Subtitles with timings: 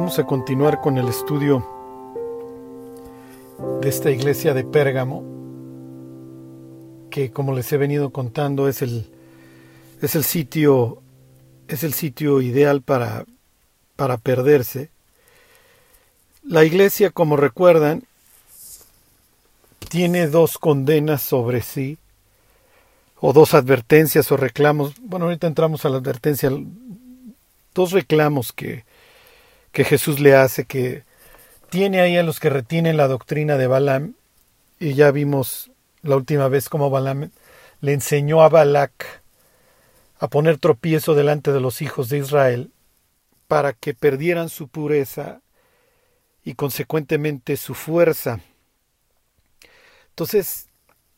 [0.00, 1.66] Vamos a continuar con el estudio
[3.80, 5.24] de esta iglesia de Pérgamo,
[7.10, 9.10] que como les he venido contando es el,
[10.00, 11.02] es el sitio
[11.66, 13.24] es el sitio ideal para,
[13.96, 14.90] para perderse.
[16.44, 18.04] La iglesia, como recuerdan,
[19.88, 21.98] tiene dos condenas sobre sí,
[23.20, 24.94] o dos advertencias o reclamos.
[25.00, 26.52] Bueno, ahorita entramos a la advertencia,
[27.74, 28.84] dos reclamos que,
[29.72, 31.04] que Jesús le hace, que
[31.70, 34.14] tiene ahí a los que retienen la doctrina de Balaam,
[34.78, 35.70] y ya vimos
[36.02, 37.30] la última vez cómo Balaam
[37.80, 39.22] le enseñó a Balac
[40.18, 42.72] a poner tropiezo delante de los hijos de Israel
[43.46, 45.40] para que perdieran su pureza
[46.44, 48.40] y consecuentemente su fuerza.
[50.10, 50.68] Entonces,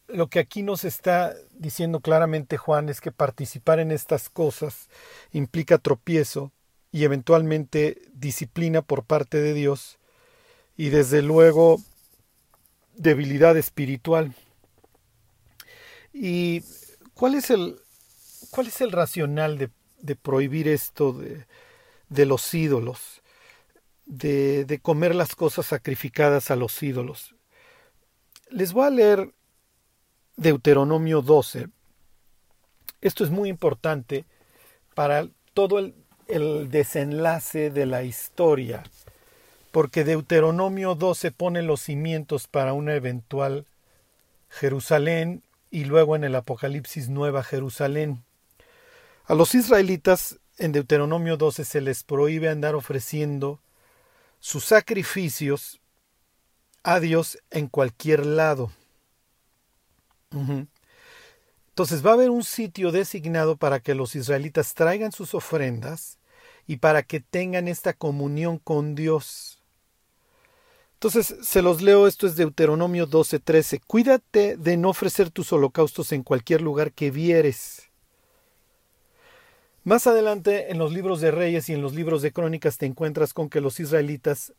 [0.09, 4.89] lo que aquí nos está diciendo claramente Juan es que participar en estas cosas
[5.33, 6.53] implica tropiezo,
[6.93, 9.99] y eventualmente disciplina por parte de Dios
[10.77, 11.81] y desde luego
[12.97, 14.35] debilidad espiritual.
[16.13, 16.63] ¿Y
[17.15, 17.81] cuál es el,
[18.51, 21.47] cuál es el racional de, prohibir esto de,
[22.09, 23.23] de los ídolos,
[24.07, 27.35] de, de comer las cosas sacrificadas a los ídolos?
[28.51, 29.33] Les voy a leer
[30.37, 31.69] Deuteronomio 12.
[33.01, 34.25] Esto es muy importante
[34.95, 35.95] para todo el
[36.33, 38.85] el desenlace de la historia,
[39.71, 43.67] porque Deuteronomio 12 pone los cimientos para una eventual
[44.49, 48.25] Jerusalén y luego en el Apocalipsis Nueva Jerusalén.
[49.27, 53.61] A los israelitas en Deuteronomio 12 se les prohíbe andar ofreciendo
[54.41, 55.81] sus sacrificios
[56.83, 58.73] a Dios en cualquier lado.
[61.69, 66.20] Entonces va a haber un sitio designado para que los israelitas traigan sus ofrendas
[66.71, 69.61] y para que tengan esta comunión con Dios.
[70.93, 73.81] Entonces se los leo, esto es Deuteronomio 12:13.
[73.85, 77.91] Cuídate de no ofrecer tus holocaustos en cualquier lugar que vieres.
[79.83, 83.35] Más adelante en los libros de Reyes y en los libros de Crónicas te encuentras
[83.35, 84.53] con que los israelitas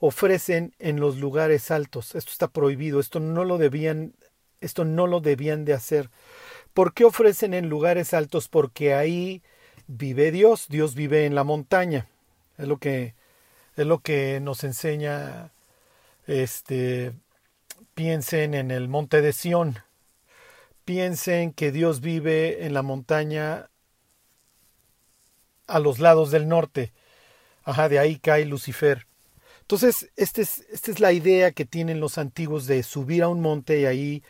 [0.00, 2.16] ofrecen en los lugares altos.
[2.16, 4.14] Esto está prohibido, esto no lo debían
[4.60, 6.10] esto no lo debían de hacer.
[6.74, 8.48] ¿Por qué ofrecen en lugares altos?
[8.48, 9.44] Porque ahí
[9.86, 12.08] vive Dios, Dios vive en la montaña.
[12.58, 13.14] Es lo que
[13.76, 15.52] es lo que nos enseña
[16.26, 17.12] este
[17.94, 19.78] piensen en el monte de Sión.
[20.84, 23.70] Piensen que Dios vive en la montaña
[25.66, 26.92] a los lados del norte.
[27.64, 29.06] Ajá, de ahí cae Lucifer.
[29.62, 33.40] Entonces, este es, esta es la idea que tienen los antiguos de subir a un
[33.40, 34.22] monte y ahí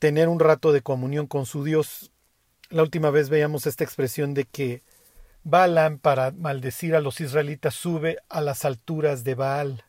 [0.00, 2.10] tener un rato de comunión con su Dios
[2.70, 4.82] la última vez veíamos esta expresión de que
[5.44, 9.84] Balaam, para maldecir a los israelitas, sube a las alturas de Baal.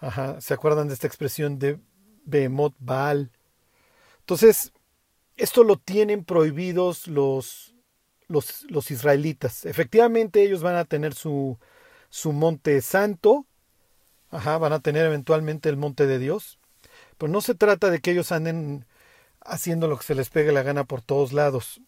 [0.00, 1.78] Ajá, ¿se acuerdan de esta expresión de
[2.24, 3.30] Behemoth Baal?
[4.20, 4.72] Entonces,
[5.36, 7.74] esto lo tienen prohibidos los,
[8.28, 9.64] los, los, israelitas.
[9.64, 11.58] Efectivamente, ellos van a tener su,
[12.08, 13.46] su monte santo,
[14.30, 16.60] ajá, van a tener eventualmente el monte de Dios,
[17.18, 18.86] pero no se trata de que ellos anden
[19.44, 21.80] haciendo lo que se les pegue la gana por todos lados.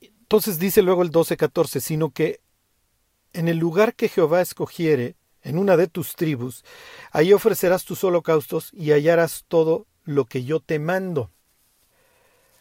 [0.00, 2.40] Entonces dice luego el 12:14, sino que
[3.32, 6.64] en el lugar que Jehová escogiere, en una de tus tribus,
[7.10, 11.30] ahí ofrecerás tus holocaustos y hallarás todo lo que yo te mando.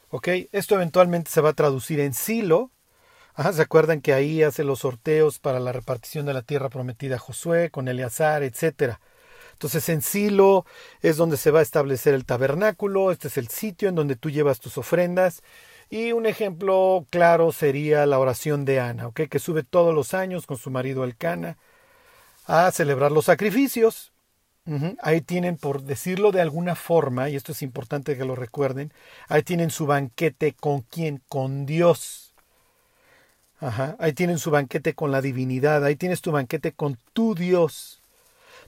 [0.09, 0.27] ¿Ok?
[0.51, 2.71] Esto eventualmente se va a traducir en Silo.
[3.53, 7.19] ¿Se acuerdan que ahí hace los sorteos para la repartición de la tierra prometida a
[7.19, 8.99] Josué con Eleazar, etcétera?
[9.61, 10.65] Entonces en Silo
[11.03, 14.31] es donde se va a establecer el tabernáculo, este es el sitio en donde tú
[14.31, 15.43] llevas tus ofrendas.
[15.91, 20.57] Y un ejemplo claro sería la oración de Ana, que sube todos los años con
[20.57, 21.57] su marido Elcana
[22.47, 24.11] a celebrar los sacrificios.
[24.99, 28.91] Ahí tienen, por decirlo de alguna forma, y esto es importante que lo recuerden,
[29.27, 32.33] ahí tienen su banquete con quién, con Dios.
[33.99, 38.00] Ahí tienen su banquete con la divinidad, ahí tienes tu banquete con tu Dios.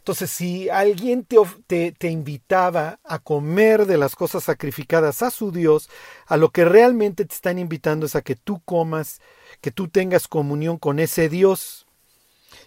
[0.04, 5.90] Entonces, si alguien te, te, invitaba a comer de las cosas sacrificadas a su Dios,
[6.26, 9.22] a lo que realmente te están invitando es a que tú comas,
[9.62, 11.88] que tú tengas comunión con ese Dios.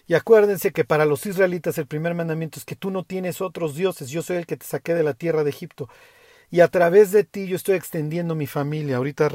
[0.07, 3.75] Y acuérdense que para los israelitas el primer mandamiento es que tú no tienes otros
[3.75, 5.89] dioses, yo soy el que te saqué de la tierra de Egipto.
[6.49, 8.97] Y a través de ti yo estoy extendiendo mi familia.
[8.97, 9.29] Ahorita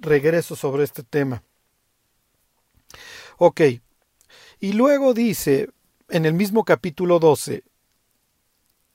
[0.00, 1.44] regreso sobre este tema.
[3.38, 3.60] Ok.
[4.58, 5.68] Y luego dice,
[6.14, 7.64] en el mismo capítulo 12,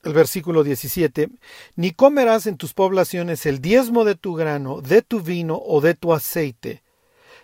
[0.03, 1.29] el versículo 17,
[1.75, 5.95] ni comerás en tus poblaciones el diezmo de tu grano, de tu vino o de
[5.95, 6.81] tu aceite,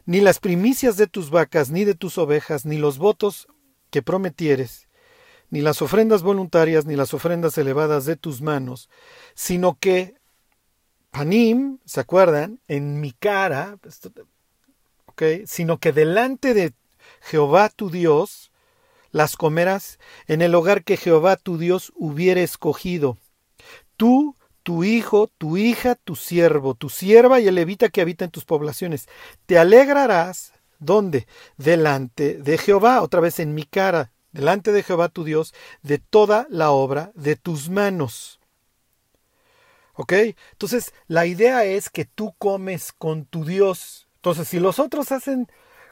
[0.06, 3.48] ni las primicias de tus vacas, ni de tus ovejas, ni los votos
[3.90, 4.88] que prometieres,
[5.50, 8.90] ni las ofrendas voluntarias, ni las ofrendas elevadas de tus manos,
[9.34, 10.16] sino que
[11.12, 12.62] panim, ¿se acuerdan?
[12.70, 13.78] En mi cara.
[15.46, 16.74] Sino que delante de
[17.22, 18.52] Jehová tu Dios
[19.16, 19.98] las comerás
[20.28, 23.18] en el hogar que Jehová tu Dios hubiere escogido.
[23.96, 28.32] Tú, tu hijo, tu hija, tu siervo, tu sierva y el levita que habita en
[28.32, 29.08] tus poblaciones.
[29.46, 31.28] Te alegrarás, ¿dónde?
[31.56, 36.46] Delante de Jehová, otra vez en mi cara, delante de Jehová tu Dios, de toda
[36.50, 38.42] la obra de tus manos.
[39.94, 40.12] ¿Ok?
[40.52, 44.10] Entonces, la idea es que tú comes con tu Dios.
[44.18, 45.48] Entonces, si los otros hacen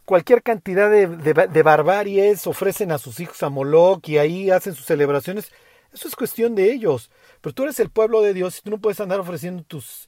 [0.05, 5.51] cualquier cantidad de, barbaries, ofrecen a sus hijos a Moloch y ahí hacen sus celebraciones.
[5.93, 7.09] Eso es cuestión de ellos.
[7.41, 10.07] Pero tú eres el pueblo de Dios y tú no puedes andar ofreciendo tus,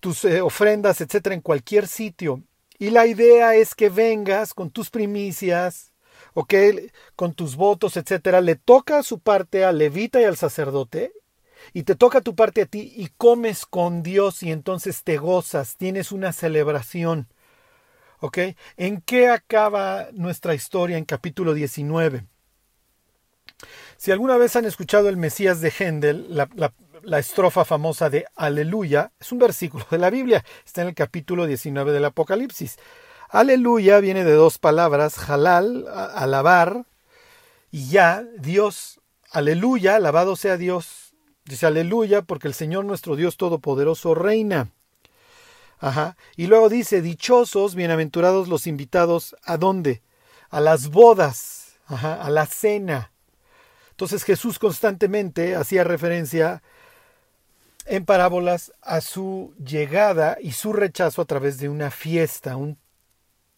[0.00, 2.42] tus eh, ofrendas, etcétera, en cualquier sitio.
[2.78, 5.92] Y la idea es que vengas con tus primicias,
[6.34, 6.54] ¿ok?
[7.16, 8.40] Con tus votos, etcétera.
[8.40, 11.12] Le toca su parte al levita y al sacerdote
[11.72, 15.76] y te toca tu parte a ti y comes con Dios y entonces te gozas,
[15.76, 17.28] tienes una celebración.
[18.20, 18.38] ¿Ok?
[18.76, 22.26] ¿En qué acaba nuestra historia en capítulo 19?
[23.96, 29.32] Si alguna vez han escuchado el Mesías de Händel, la, estrofa famosa de Aleluya, es
[29.32, 32.78] un versículo de la Biblia, está en el capítulo 19 del Apocalipsis.
[33.28, 36.84] Aleluya viene de dos palabras, halal, alabar,
[37.70, 41.14] y ya, Dios, aleluya, alabado sea Dios.
[41.44, 44.70] Dice aleluya porque el Señor nuestro Dios Todopoderoso reina.
[45.78, 46.16] Ajá.
[46.36, 50.02] Y luego dice, dichosos, bienaventurados los invitados, ¿a dónde?
[50.48, 53.12] A las bodas, ajá, a la cena.
[53.90, 56.62] Entonces Jesús constantemente hacía referencia
[57.86, 62.56] en parábolas a su llegada y su rechazo a través de una fiesta.
[62.56, 62.78] Un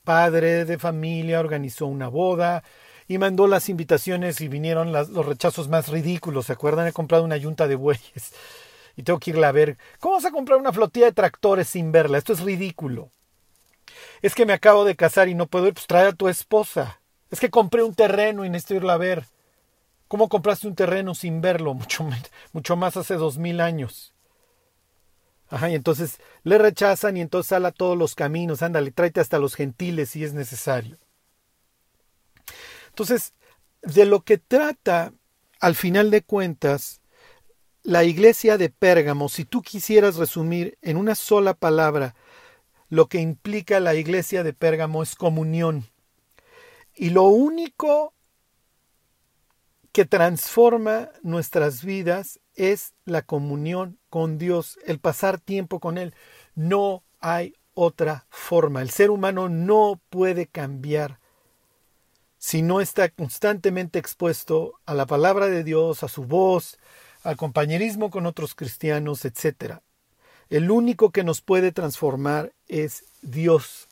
[0.05, 2.63] padre de familia organizó una boda
[3.07, 6.47] y mandó las invitaciones y vinieron los rechazos más ridículos.
[6.47, 6.87] ¿Se acuerdan?
[6.87, 8.33] He comprado una yunta de bueyes
[8.99, 9.79] y tengo que irla a ver.
[10.01, 12.19] ¿Cómo vas a comprar una flotilla de tractores sin verla?
[12.19, 13.13] Esto es ridículo.
[14.23, 17.01] Es que me acabo de casar y no puedo ir, pues trae a tu esposa.
[17.31, 19.25] Es que compré un terreno y necesito irla a ver.
[20.09, 21.75] ¿Cómo compraste un terreno sin verlo?
[21.75, 24.15] Mucho, más hace dos mil años.
[25.49, 29.39] Ajá, y entonces le rechazan y entonces sale a todos los caminos, ándale, tráete hasta
[29.39, 30.99] los gentiles si es necesario.
[32.89, 33.33] Entonces,
[33.83, 35.13] de lo que trata,
[35.61, 37.01] al final de cuentas,
[37.89, 42.15] la iglesia de Pérgamo, si tú quisieras resumir en una sola palabra
[42.91, 45.87] lo que implica la iglesia de Pérgamo es comunión.
[46.95, 48.13] Y lo único
[49.93, 56.15] que transforma nuestras vidas es la comunión con Dios, el pasar tiempo con Él.
[56.55, 58.83] No hay otra forma.
[58.83, 61.21] El ser humano no puede cambiar
[62.37, 66.79] si no está constantemente expuesto a la palabra de Dios, a su voz,
[67.23, 69.79] al compañerismo con otros cristianos, etc.
[70.51, 73.89] El único que nos puede transformar es Dios.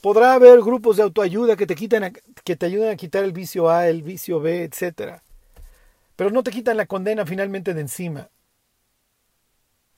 [0.00, 2.12] Podrá haber grupos de autoayuda que te, quitan
[2.44, 5.20] que te ayuden a quitar el vicio A, el vicio B, etc.
[6.16, 8.28] Pero no te quitan la condena finalmente de encima.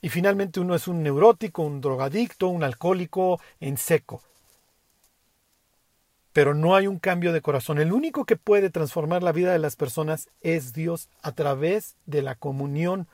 [0.03, 4.23] Y finalmente uno es un neurótico, un drogadicto, un alcohólico en seco
[6.35, 7.79] pero no hay un cambio de corazón.
[7.79, 12.23] El único que puede transformar la vida de las personas es Dios a través de
[12.23, 13.07] la comunión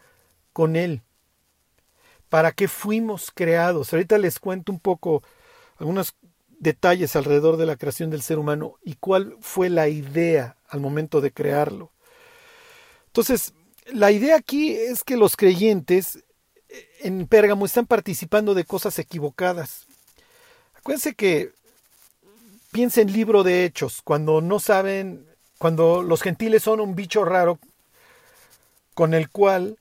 [0.55, 1.03] con Él.
[2.31, 3.93] ¿Para qué fuimos creados?
[3.93, 5.23] Ahorita les cuento un poco
[5.77, 6.15] algunos
[6.49, 11.21] detalles alrededor de la creación del ser humano y cuál fue la idea al momento
[11.21, 11.93] de crearlo.
[13.09, 13.53] Entonces,
[13.93, 16.25] la idea aquí es que los creyentes
[17.01, 19.87] en Pérgamo están participando de cosas equivocadas.
[20.75, 21.53] Acuérdense que
[22.73, 25.27] Piensa en libro de hechos, cuando no saben,
[25.59, 27.59] cuando los gentiles son un bicho raro
[28.95, 29.77] con el cual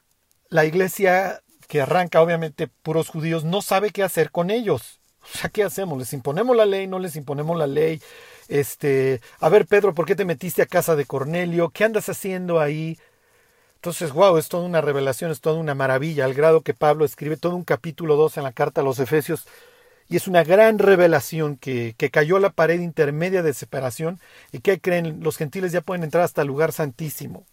[0.50, 5.00] la iglesia, que arranca obviamente puros judíos, no sabe qué hacer con ellos.
[5.22, 6.00] O sea, ¿qué hacemos?
[6.00, 6.88] ¿Les imponemos la ley?
[6.88, 8.02] ¿No les imponemos la ley?
[8.48, 11.70] Este, a ver, Pedro, ¿por qué te metiste a casa de Cornelio?
[11.70, 12.98] ¿Qué andas haciendo ahí?
[13.76, 17.38] Entonces, wow, es toda una revelación, es toda una maravilla, al grado que Pablo escribe
[17.38, 19.46] todo un capítulo 2 en la carta a los Efesios
[20.10, 24.20] y es una gran revelación que, que cayó la pared intermedia de separación
[24.52, 27.46] y que creen los gentiles ya pueden entrar hasta el lugar santísimo.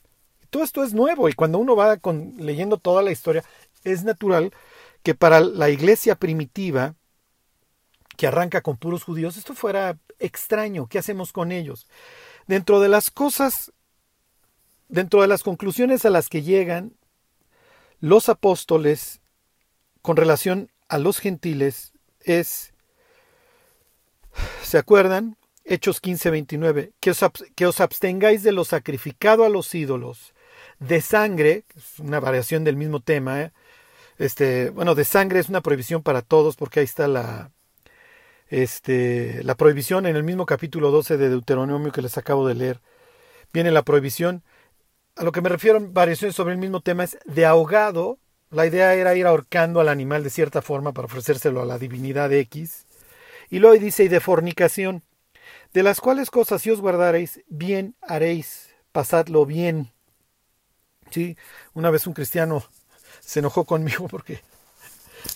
[0.48, 3.44] Todo esto es nuevo y cuando uno va con, leyendo toda la historia,
[3.84, 4.52] es natural
[5.02, 6.94] que para la iglesia primitiva,
[8.16, 10.86] que arranca con puros judíos, esto fuera extraño.
[10.86, 11.86] ¿Qué hacemos con ellos?
[12.46, 13.72] Dentro de las cosas,
[14.88, 16.94] dentro de las conclusiones a las que llegan
[18.00, 19.20] los apóstoles
[20.00, 21.92] con relación a los gentiles,
[22.26, 22.74] es
[24.62, 25.36] ¿Se acuerdan?
[25.64, 26.92] Hechos 15, 29.
[27.00, 27.20] Que os,
[27.54, 30.34] que os abstengáis de lo sacrificado a los ídolos,
[30.78, 33.52] de sangre, es una variación del mismo tema, ¿eh?
[34.18, 37.50] este, bueno, de sangre es una prohibición para todos, porque ahí está la,
[38.48, 42.80] este, la prohibición en el mismo capítulo 12 de Deuteronomio que les acabo de leer.
[43.52, 44.42] Viene la prohibición.
[45.16, 48.18] A lo que me refiero variaciones sobre el mismo tema es de ahogado.
[48.50, 52.32] La idea era ir ahorcando al animal de cierta forma para ofrecérselo a la divinidad
[52.32, 52.86] X.
[53.50, 55.02] Y luego dice, y de fornicación,
[55.72, 59.92] de las cuales cosas si os guardaréis, bien haréis, pasadlo bien.
[61.10, 61.36] Sí,
[61.74, 62.64] una vez un cristiano
[63.20, 64.40] se enojó conmigo porque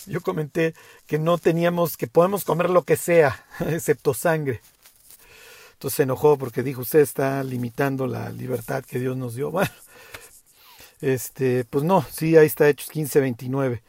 [0.05, 0.73] yo comenté
[1.05, 4.61] que no teníamos, que podemos comer lo que sea, excepto sangre.
[5.73, 9.51] Entonces se enojó porque dijo, usted está limitando la libertad que Dios nos dio.
[9.61, 9.71] Bueno,
[11.01, 13.83] este, pues no, sí, ahí está Hechos 15, 29.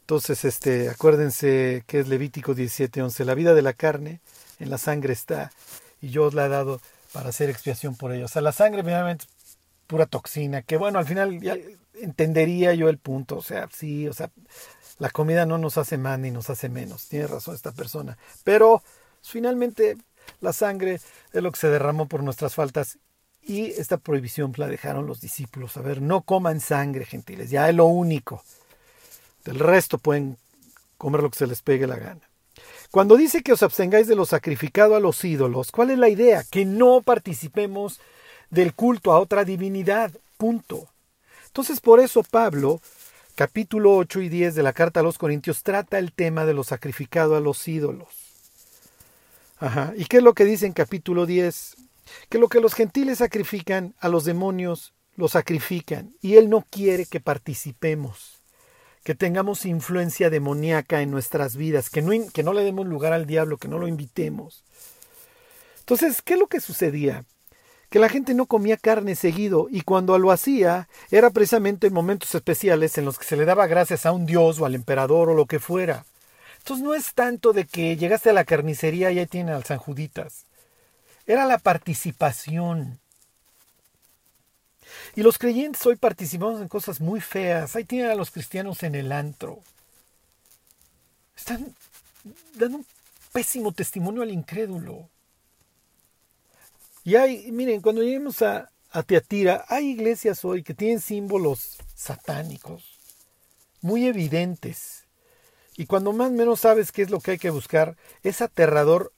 [0.00, 3.24] Entonces, este, acuérdense que es Levítico 17, 11.
[3.24, 4.20] La vida de la carne
[4.58, 5.50] en la sangre está
[6.00, 6.80] y yo os la he dado
[7.12, 8.26] para hacer expiación por ello.
[8.26, 11.56] O sea, la sangre finalmente es pura toxina, que bueno, al final ya
[11.94, 13.36] entendería yo el punto.
[13.36, 14.30] O sea, sí, o sea,
[14.98, 17.08] la comida no nos hace más ni nos hace menos.
[17.08, 18.18] Tiene razón esta persona.
[18.44, 18.82] Pero
[19.22, 19.96] finalmente
[20.40, 21.00] la sangre
[21.32, 22.98] es lo que se derramó por nuestras faltas
[23.46, 25.76] y esta prohibición la dejaron los discípulos.
[25.76, 28.42] A ver, no coman sangre, gentiles, ya es lo único.
[29.44, 30.38] Del resto pueden
[30.96, 32.20] comer lo que se les pegue la gana.
[32.90, 36.44] Cuando dice que os abstengáis de lo sacrificado a los ídolos, ¿cuál es la idea?
[36.50, 38.00] Que no participemos
[38.50, 40.12] del culto a otra divinidad.
[40.36, 40.88] Punto.
[41.46, 42.80] Entonces, por eso Pablo
[43.34, 46.62] capítulo 8 y 10 de la carta a los Corintios trata el tema de lo
[46.64, 48.08] sacrificado a los ídolos.
[49.58, 49.92] Ajá.
[49.96, 51.76] ¿Y qué es lo que dice en capítulo 10?
[52.28, 56.14] Que lo que los gentiles sacrifican a los demonios, lo sacrifican.
[56.20, 58.42] Y él no quiere que participemos,
[59.02, 63.26] que tengamos influencia demoníaca en nuestras vidas, que no, que no le demos lugar al
[63.26, 64.64] diablo, que no lo invitemos.
[65.80, 67.24] Entonces, ¿qué es lo que sucedía?
[67.94, 72.34] que la gente no comía carne seguido y cuando lo hacía era precisamente en momentos
[72.34, 75.34] especiales en los que se le daba gracias a un dios o al emperador o
[75.34, 76.04] lo que fuera.
[76.58, 79.78] Entonces no es tanto de que llegaste a la carnicería y ahí tiene al San
[79.78, 80.46] Juditas.
[81.26, 83.00] Era la participación.
[85.16, 87.74] Y los creyentes hoy participamos en cosas muy feas.
[87.76, 89.62] Ahí tienen a los cristianos en el antro.
[91.36, 91.74] Están
[92.54, 92.86] dando un
[93.32, 95.08] pésimo testimonio al incrédulo.
[97.04, 102.98] Y hay, miren, cuando lleguemos a, a Teatira, hay iglesias hoy que tienen símbolos satánicos,
[103.82, 105.04] muy evidentes.
[105.76, 109.12] Y cuando más menos sabes qué es lo que hay que buscar, es aterrador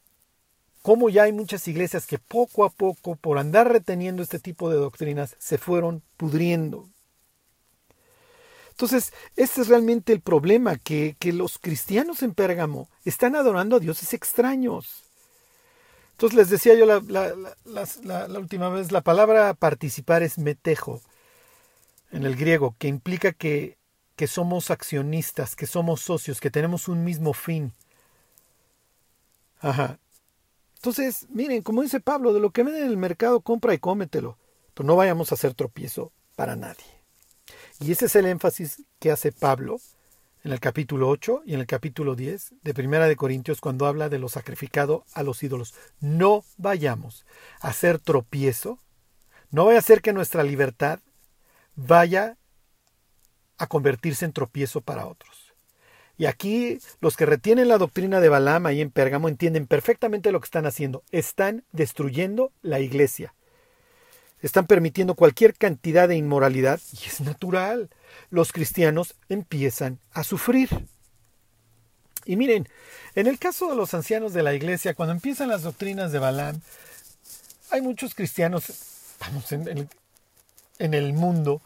[0.87, 4.77] cómo ya hay muchas iglesias que poco a poco, por andar reteniendo este tipo de
[4.77, 6.89] doctrinas, se fueron pudriendo.
[8.71, 13.81] Entonces, este es realmente el problema, que, que los cristianos en Pérgamo están adorando a
[13.81, 15.03] dioses extraños.
[16.13, 21.01] Entonces les decía yo la, última vez, la palabra participar es metejo
[22.13, 23.77] en el griego, que implica que,
[24.15, 27.73] que somos accionistas, que somos socios, que tenemos un mismo fin.
[29.59, 29.99] Ajá.
[30.77, 34.39] Entonces, miren, como dice Pablo, de lo que venden en el mercado, compra y cómetelo.
[34.75, 36.85] Pero no vayamos a hacer tropiezo para nadie.
[37.81, 39.81] Y ese es el énfasis que hace Pablo
[40.45, 44.09] en el capítulo 8 y en el capítulo 10 de Primera de Corintios cuando habla
[44.09, 45.75] de lo sacrificado a los ídolos.
[46.01, 47.27] No vayamos
[47.61, 48.79] a hacer tropiezo,
[49.51, 51.01] no vaya a ser que nuestra libertad
[51.75, 52.37] vaya
[53.59, 55.36] a convertirse en tropiezo para otros.
[56.19, 60.41] Y aquí los que retienen la doctrina de Balaam ahí en Pérgamo entienden perfectamente lo
[60.41, 61.03] que están haciendo.
[61.13, 63.35] Están destruyendo la iglesia.
[64.41, 67.91] Están permitiendo cualquier cantidad de inmoralidad y es natural
[68.31, 70.69] los cristianos empiezan a sufrir.
[72.25, 72.69] Y miren,
[73.15, 76.61] en el caso de los ancianos de la iglesia, cuando empiezan las doctrinas de Balaam,
[77.71, 78.73] hay muchos cristianos,
[79.21, 79.89] vamos, en
[80.95, 81.63] el, mundo,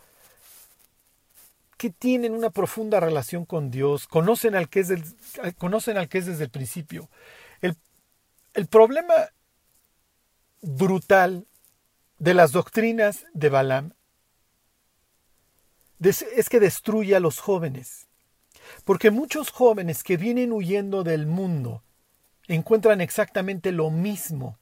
[1.81, 4.93] que tienen una profunda relación con Dios, conocen al que es,
[5.57, 7.09] conocen al que es desde el principio.
[7.63, 7.75] El,
[8.53, 9.15] el problema
[10.61, 11.47] brutal
[12.19, 13.95] de las doctrinas de Balaam
[16.01, 18.09] es que destruye a los jóvenes.
[18.85, 21.83] Porque muchos jóvenes que vienen huyendo del mundo
[22.47, 24.59] encuentran exactamente lo mismo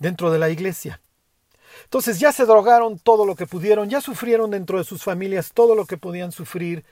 [0.00, 1.00] dentro de la iglesia.
[1.84, 5.74] Entonces ya se drogaron todo lo que pudieron, ya sufrieron dentro de sus familias todo
[5.74, 6.84] lo que podían sufrir.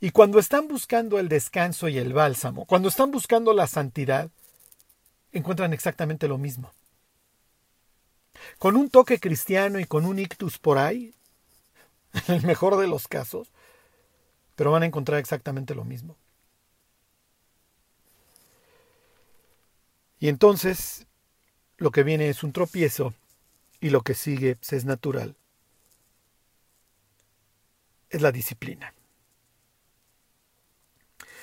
[0.00, 4.30] Y cuando están buscando el descanso y el bálsamo, cuando están buscando la santidad,
[5.32, 6.72] encuentran exactamente lo mismo.
[8.58, 11.14] Con un toque cristiano y con un ictus por ahí,
[12.28, 13.48] en el mejor de los casos,
[14.56, 16.16] pero van a encontrar exactamente lo mismo.
[20.20, 21.06] Y entonces
[21.76, 23.14] lo que viene es un tropiezo
[23.84, 25.36] y lo que sigue pues, es natural.
[28.08, 28.94] Es la disciplina.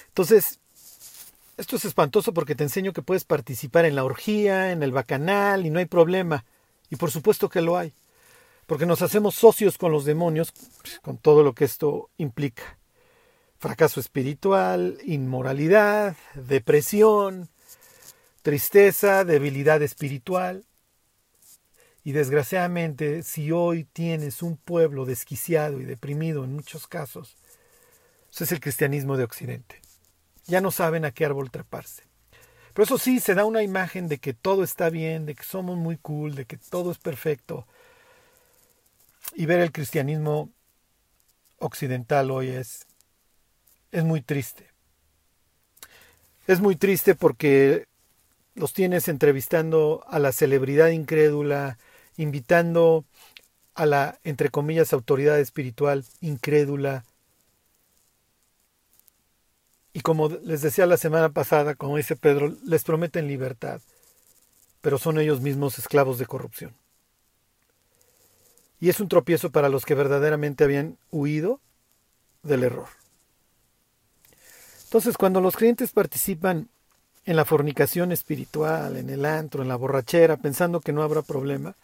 [0.08, 0.60] Entonces,
[1.58, 5.68] esto es espantoso porque te enseño que puedes participar en la orgía, en el bacanal
[5.68, 6.44] y no hay problema.
[6.90, 7.94] Y por supuesto que lo hay.
[8.66, 12.80] Porque nos hacemos socios con los demonios, pues, con todo lo que esto implica.
[13.60, 17.50] Fracaso espiritual, inmoralidad, depresión,
[18.42, 20.66] tristeza, debilidad espiritual.
[22.04, 27.38] Y desgraciadamente, si hoy tienes un pueblo desquiciado y deprimido en muchos casos,
[28.32, 29.82] ese es el cristianismo de Occidente.
[30.46, 32.04] Ya no saben a qué árbol treparse.
[32.74, 35.78] Pero eso sí, se da una imagen de que todo está bien, de que somos
[35.78, 37.68] muy cool, de que todo es perfecto.
[39.36, 40.50] Y ver el cristianismo
[41.60, 42.88] occidental hoy es,
[43.92, 44.70] es muy triste.
[46.48, 47.86] Es muy triste porque
[48.56, 51.78] los tienes entrevistando a la celebridad incrédula,
[52.18, 53.06] invitando
[53.76, 57.06] a la, entre comillas, autoridad espiritual incrédula.
[59.94, 63.82] Y como les decía la semana pasada, como dice Pedro, les prometen libertad,
[64.82, 66.74] pero son ellos mismos esclavos de corrupción.
[68.80, 71.60] Y es un tropiezo para los que verdaderamente habían huido
[72.42, 72.88] del error.
[74.86, 76.68] Entonces, cuando los creyentes participan
[77.26, 81.76] en la fornicación espiritual, en el antro, en la borrachera, pensando que no habrá problema,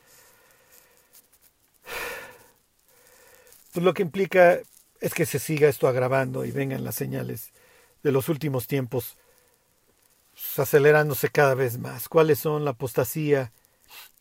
[3.78, 4.60] pues lo que implica
[5.02, 7.52] es que se siga esto agravando y vengan las señales
[8.02, 9.20] de los últimos tiempos
[10.34, 12.10] pues, acelerándose cada vez más.
[12.10, 13.52] ¿Cuáles son la apostasía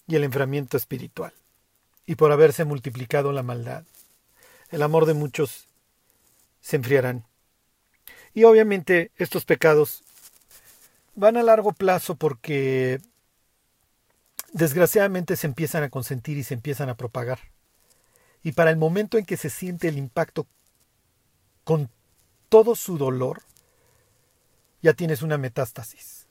[0.06, 1.32] y el enfriamiento espiritual?
[2.04, 3.84] Y por haberse multiplicado la maldad,
[4.68, 5.64] el amor de muchos
[6.60, 7.24] se enfriarán.
[8.34, 10.04] Y obviamente estos pecados
[11.14, 13.00] van a largo plazo porque
[14.52, 17.55] desgraciadamente se empiezan a consentir y se empiezan a propagar.
[18.42, 20.46] Y para el momento en que se siente el impacto
[21.64, 21.90] con
[22.48, 23.42] todo su dolor,
[24.82, 26.26] ya tienes una metástasis.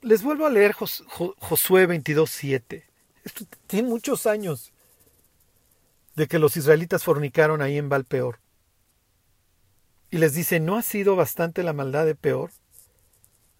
[0.00, 2.84] Les vuelvo a leer Josué 22.7.
[3.24, 4.72] Esto tiene muchos años
[6.16, 8.40] de que los israelitas fornicaron ahí en Valpeor.
[10.10, 12.50] Y les dice, ¿no ha sido bastante la maldad de peor?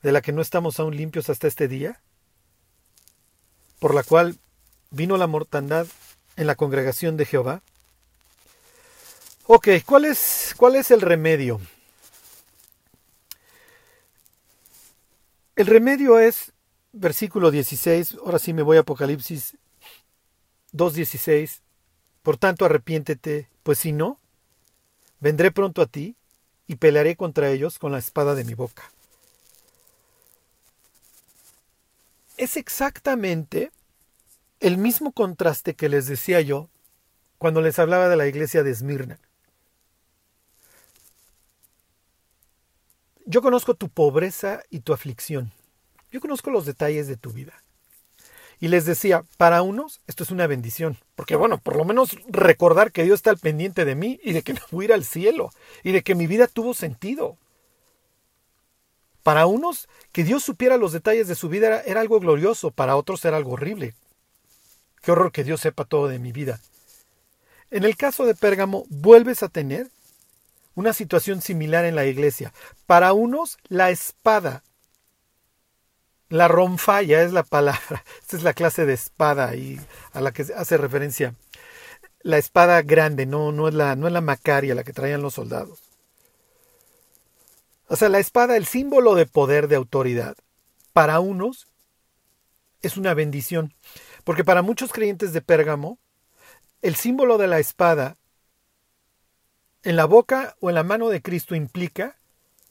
[0.03, 2.01] de la que no estamos aún limpios hasta este día,
[3.79, 4.39] por la cual
[4.91, 5.87] vino la mortandad
[6.41, 7.61] en la congregación de Jehová.
[9.47, 11.61] Ok, ¿cuál es, cuál es el remedio?
[15.55, 16.53] El remedio es,
[16.93, 19.59] versículo 16, ahora sí me voy a Apocalipsis
[20.73, 21.61] 2.16,
[22.23, 24.19] por tanto arrepiéntete, pues si no,
[25.21, 26.17] vendré pronto a ti
[26.67, 28.91] y pelearé contra ellos con la espada de mi boca.
[32.41, 33.71] es exactamente
[34.61, 36.69] el mismo contraste que les decía yo
[37.39, 39.19] cuando les hablaba de la iglesia de Esmirna.
[43.25, 45.53] Yo conozco tu pobreza y tu aflicción.
[46.11, 47.63] Yo conozco los detalles de tu vida.
[48.61, 52.93] Y les decía, para unos esto es una bendición, porque bueno, por lo menos recordar
[52.93, 55.05] que Dios está al pendiente de mí y de que me voy a ir al
[55.05, 55.51] cielo
[55.83, 57.39] y de que mi vida tuvo sentido.
[59.23, 63.25] Para unos, que Dios supiera los detalles de su vida era, algo glorioso, para otros
[63.25, 63.95] era algo horrible.
[65.03, 66.61] Qué horror que Dios sepa todo de mi vida.
[67.71, 69.89] En el caso de Pérgamo, vuelves a tener
[70.75, 72.53] una situación similar en la iglesia.
[72.87, 74.63] Para unos, la espada.
[76.29, 78.05] La ronfalla es la palabra.
[78.21, 79.81] Esta es la clase de espada y
[80.13, 81.35] a la que hace referencia.
[82.23, 85.35] La espada grande, no, no, es la, no es la macaria la que traían los
[85.35, 85.81] soldados.
[87.89, 90.37] O sea, la espada, el símbolo de poder, de autoridad,
[90.93, 91.67] para unos
[92.83, 93.75] es una bendición.
[94.25, 95.99] Porque para muchos creyentes de Pérgamo,
[96.83, 98.17] el símbolo de la espada
[99.83, 102.17] en la boca o en la mano de Cristo implica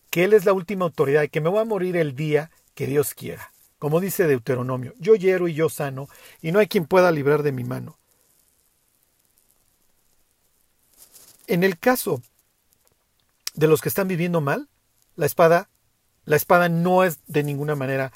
[0.10, 2.88] que Él es la última autoridad y que me voy a morir el día que
[2.88, 3.52] Dios quiera.
[3.78, 6.10] Como dice Deuteronomio, yo hiero y yo sano,
[6.42, 7.98] y no hay quien pueda librar de mi mano.
[11.48, 12.22] En el caso
[13.54, 14.68] de los que están viviendo mal,
[15.16, 15.70] la espada,
[16.26, 18.12] la espada no es de ninguna manera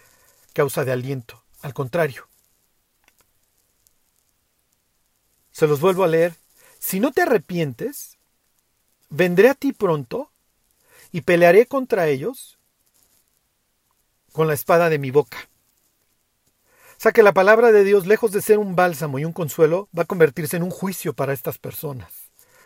[0.54, 2.28] causa de aliento, al contrario.
[5.54, 6.34] Se los vuelvo a leer.
[6.80, 8.18] Si no te arrepientes,
[9.10, 10.30] vendré a ti pronto
[11.14, 12.58] y pelearé contra ellos
[14.34, 15.38] con la espada de mi boca.
[16.98, 19.88] O sea que la palabra de Dios, lejos de ser un bálsamo y un consuelo,
[19.98, 22.12] va a convertirse en un juicio para estas personas.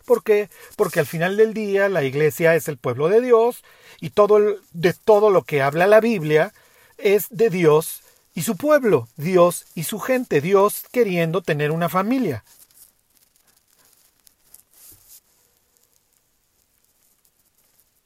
[0.05, 0.49] ¿Por qué?
[0.77, 3.63] Porque al final del día la iglesia es el pueblo de Dios
[3.99, 4.39] y todo
[4.71, 6.53] de todo lo que habla la Biblia
[6.97, 12.45] es de Dios y su pueblo, Dios y su gente, Dios queriendo tener una familia.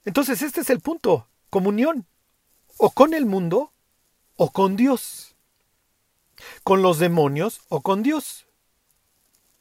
[0.06, 2.08] Entonces este es el punto, comunión,
[2.78, 3.72] o con el mundo
[4.36, 5.36] o con Dios,
[6.64, 8.48] con los demonios o con Dios.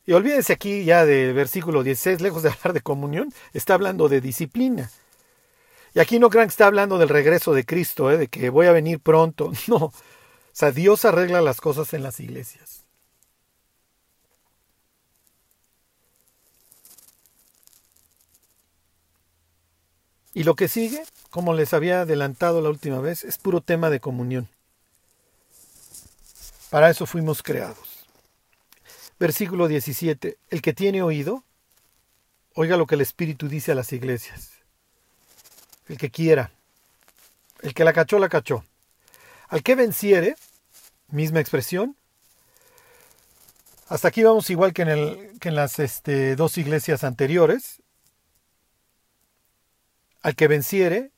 [0.07, 4.21] Y olvídense aquí ya del versículo 16, lejos de hablar de comunión, está hablando de
[4.21, 4.91] disciplina.
[5.95, 8.17] Y aquí no crean que está hablando del regreso de Cristo, ¿eh?
[8.17, 9.53] de que voy a venir pronto.
[9.69, 9.77] No.
[9.77, 9.93] O
[10.53, 12.80] sea, Dios arregla las cosas en las iglesias.
[20.41, 24.01] Y lo que sigue, como les había adelantado la última vez, es puro tema de
[24.01, 24.49] comunión.
[26.71, 28.07] Para eso fuimos creados.
[29.19, 30.39] Versículo 17.
[30.49, 31.45] El que tiene oído,
[32.55, 34.53] oiga lo que el Espíritu dice a las iglesias.
[35.89, 36.51] El que quiera.
[37.61, 38.65] El que la cachó, la cachó.
[39.49, 40.37] Al que venciere,
[41.09, 41.97] misma expresión.
[43.89, 47.83] Hasta aquí vamos igual que en, las este, dos iglesias anteriores
[50.23, 51.11] al que venciere,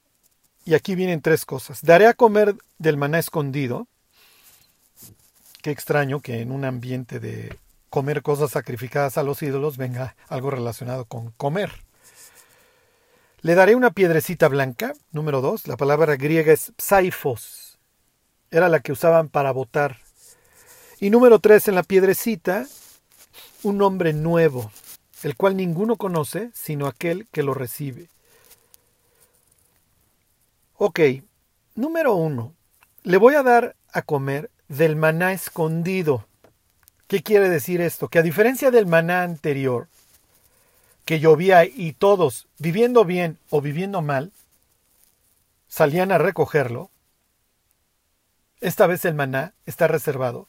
[0.64, 1.82] y aquí vienen tres cosas.
[1.82, 3.88] Daré a comer del maná escondido.
[5.60, 7.58] Qué extraño que en un ambiente de
[7.90, 11.70] comer cosas sacrificadas a los ídolos venga algo relacionado con comer.
[13.40, 15.66] Le daré una piedrecita blanca, número dos.
[15.66, 17.78] La palabra griega es psaifos.
[18.52, 19.98] Era la que usaban para votar.
[21.00, 22.66] Y número tres, en la piedrecita,
[23.64, 24.70] un nombre nuevo,
[25.24, 28.08] el cual ninguno conoce sino aquel que lo recibe.
[30.76, 31.00] Ok,
[31.74, 32.54] número uno,
[33.02, 36.26] le voy a dar a comer del maná escondido.
[37.06, 38.08] ¿Qué quiere decir esto?
[38.08, 39.88] Que a diferencia del maná anterior,
[41.04, 44.32] que llovía y todos, viviendo bien o viviendo mal,
[45.68, 46.90] salían a recogerlo,
[48.60, 50.46] esta vez el maná está reservado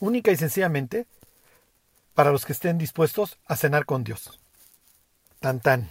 [0.00, 1.06] única y sencillamente
[2.14, 4.38] para los que estén dispuestos a cenar con Dios.
[5.40, 5.90] Tan tan.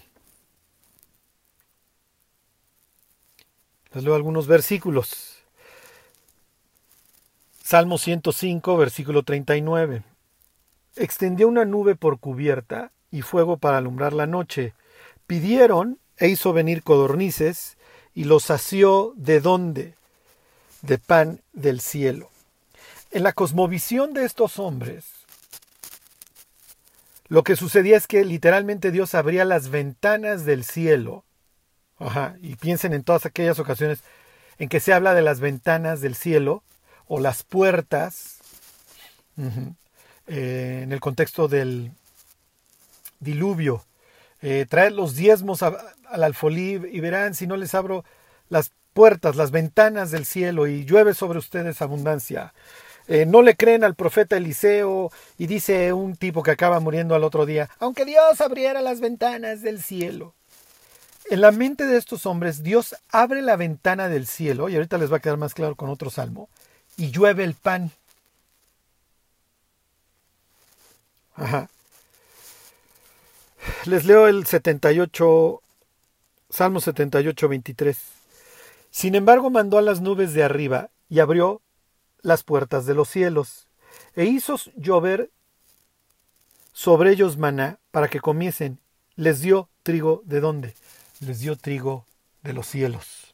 [3.93, 5.35] Les leo algunos versículos.
[7.63, 10.03] Salmo 105, versículo 39.
[10.95, 14.73] Extendió una nube por cubierta y fuego para alumbrar la noche.
[15.27, 17.77] Pidieron e hizo venir codornices
[18.15, 19.95] y los sació de dónde?
[20.81, 22.29] De pan del cielo.
[23.11, 25.05] En la cosmovisión de estos hombres,
[27.27, 31.23] lo que sucedía es que literalmente Dios abría las ventanas del cielo
[32.05, 33.99] Ajá, y piensen en todas aquellas ocasiones
[34.59, 36.63] en que se habla de las ventanas del cielo
[37.07, 38.37] o las puertas,
[40.27, 41.91] eh, en el contexto del
[43.19, 43.83] diluvio.
[44.41, 45.77] Eh, traed los diezmos al
[46.11, 48.03] alfolí y verán si no les abro
[48.49, 52.53] las puertas, las ventanas del cielo y llueve sobre ustedes abundancia.
[53.07, 57.23] Eh, no le creen al profeta Eliseo y dice un tipo que acaba muriendo al
[57.23, 60.35] otro día, aunque Dios abriera las ventanas del cielo.
[61.29, 65.11] En la mente de estos hombres, Dios abre la ventana del cielo, y ahorita les
[65.11, 66.49] va a quedar más claro con otro salmo,
[66.97, 67.91] y llueve el pan.
[71.35, 71.69] Ajá.
[73.85, 75.61] Les leo el 78,
[76.49, 77.97] Salmo 78, 23.
[78.91, 81.61] Sin embargo, mandó a las nubes de arriba y abrió
[82.21, 83.67] las puertas de los cielos,
[84.15, 85.31] e hizo llover
[86.73, 88.79] sobre ellos maná para que comiesen.
[89.15, 90.73] Les dio trigo de dónde?
[91.25, 92.05] Les dio trigo
[92.41, 93.33] de los cielos.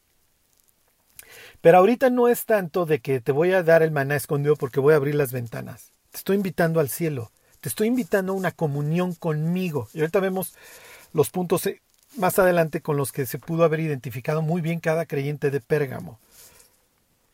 [1.62, 4.80] Pero ahorita no es tanto de que te voy a dar el maná escondido porque
[4.80, 5.92] voy a abrir las ventanas.
[6.12, 7.32] Te estoy invitando al cielo.
[7.60, 9.90] Te estoy invitando a una comunión conmigo.
[9.94, 10.54] Y ahorita vemos
[11.12, 11.82] los puntos eh,
[12.16, 16.20] más adelante con los que se pudo haber identificado muy bien cada creyente de Pérgamo.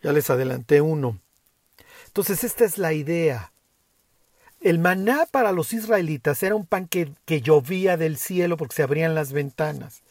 [0.02, 1.20] Ya les adelanté uno.
[2.08, 3.52] Entonces esta es la idea.
[4.60, 8.84] El maná para los israelitas era un pan que, que llovía del cielo porque se
[8.84, 10.02] abrían las ventanas.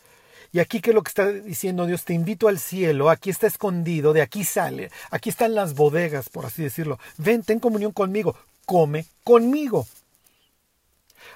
[0.55, 4.13] Y aquí que lo que está diciendo Dios, te invito al cielo, aquí está escondido,
[4.13, 7.01] de aquí sale, aquí están las bodegas, por así decirlo.
[7.19, 9.85] Ven, ten comunión conmigo, come conmigo.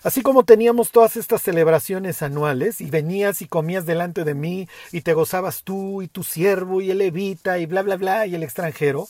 [0.05, 5.01] Así como teníamos todas estas celebraciones anuales y venías y comías delante de mí y
[5.01, 8.45] te gozabas tú y tu siervo y el levita y bla, bla, bla y el
[8.45, 9.09] extranjero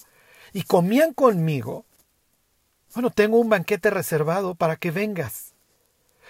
[0.55, 1.85] y comían conmigo,
[2.95, 5.53] bueno, tengo un banquete reservado para que vengas.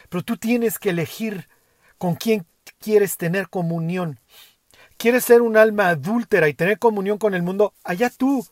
[0.08, 1.48] Pero tú tienes que elegir
[1.96, 2.44] con quién
[2.80, 4.18] quieres tener comunión,
[4.98, 8.46] quieres ser un alma adúltera y tener comunión con el mundo, allá tú.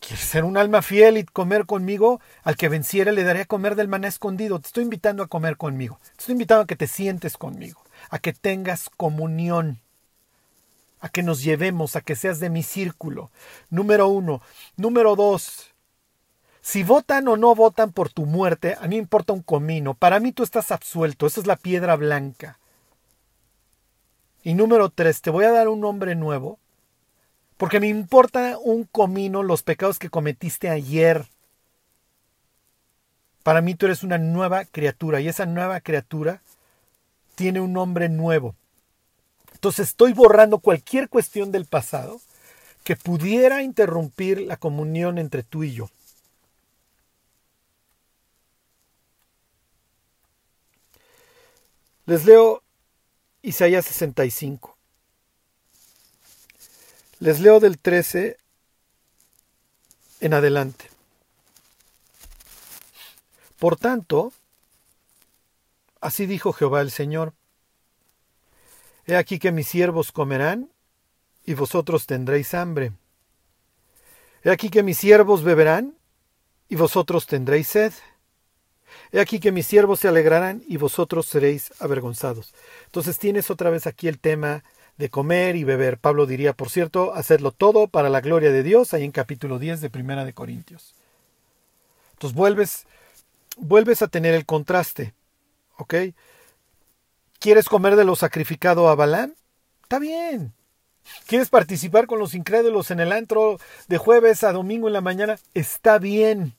[0.00, 2.20] ¿Quieres ser un alma fiel y comer conmigo?
[2.44, 4.60] Al que venciere le daré a comer del maná escondido.
[4.60, 5.98] Te estoy invitando a comer conmigo.
[6.16, 9.80] Te estoy invitando a que te sientes conmigo, a que tengas comunión.
[11.00, 13.30] a que nos llevemos, a que seas de mi círculo.
[13.70, 14.42] Número uno.
[14.76, 15.74] Número dos.
[16.66, 19.94] Si votan o no votan por tu muerte, a mí me importa un comino.
[19.94, 21.28] Para mí tú estás absuelto.
[21.28, 22.58] Esa es la piedra blanca.
[24.42, 26.58] Y número tres, te voy a dar un nombre nuevo.
[27.56, 31.26] Porque me importa un comino los pecados que cometiste ayer.
[33.44, 36.42] Para mí tú eres una nueva criatura y esa nueva criatura
[37.36, 38.56] tiene un nombre nuevo.
[39.52, 42.20] Entonces estoy borrando cualquier cuestión del pasado
[42.82, 45.90] que pudiera interrumpir la comunión entre tú y yo.
[52.06, 52.62] Les leo
[53.42, 54.76] Isaías 65.
[57.18, 58.38] Les leo del 13
[60.20, 60.88] en adelante.
[63.58, 64.32] Por tanto,
[66.00, 67.34] así dijo Jehová el Señor,
[69.06, 70.70] He aquí que mis siervos comerán,
[71.44, 72.92] y vosotros tendréis hambre.
[74.44, 75.96] He aquí que mis siervos beberán,
[76.68, 77.92] y vosotros tendréis sed.
[79.12, 82.54] He aquí que mis siervos se alegrarán, y vosotros seréis avergonzados.
[82.86, 84.64] Entonces tienes otra vez aquí el tema
[84.96, 85.98] de comer y beber.
[85.98, 89.80] Pablo diría, por cierto, hacerlo todo para la gloria de Dios, ahí en capítulo 10
[89.80, 90.94] de Primera de Corintios.
[92.12, 92.86] Entonces vuelves
[93.56, 95.14] vuelves a tener el contraste.
[95.78, 95.94] ¿Ok?
[97.38, 99.34] ¿Quieres comer de lo sacrificado a Balán?
[99.82, 100.54] Está bien.
[101.26, 105.38] ¿Quieres participar con los incrédulos en el antro de jueves a domingo en la mañana?
[105.54, 106.54] Está bien.